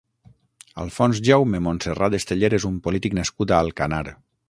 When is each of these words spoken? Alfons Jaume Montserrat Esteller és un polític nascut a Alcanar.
Alfons 0.83 1.21
Jaume 1.29 1.61
Montserrat 1.67 2.17
Esteller 2.21 2.53
és 2.61 2.69
un 2.73 2.83
polític 2.89 3.19
nascut 3.23 3.55
a 3.59 3.65
Alcanar. 3.69 4.05